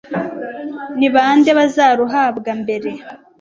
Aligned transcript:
Ni 0.97 1.07
bande 1.13 1.51
bazaruhabwa 1.59 2.51
mbere 2.61 2.89